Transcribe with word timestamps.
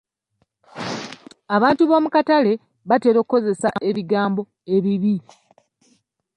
Abantu 1.55 1.81
b'omu 1.85 2.09
katale 2.15 2.53
batera 2.89 3.17
okukozesa 3.19 3.69
ebigambo 3.89 4.41
ebibi. 4.75 5.15